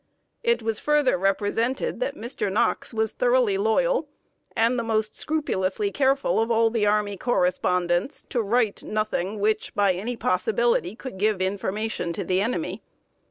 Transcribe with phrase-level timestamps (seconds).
[0.41, 2.51] It was further represented that Mr.
[2.51, 4.07] Knox was thoroughly loyal,
[4.55, 9.93] and the most scrupulously careful of all the army correspondents to write nothing which, by
[9.93, 12.81] any possibility, could give information to the enemy.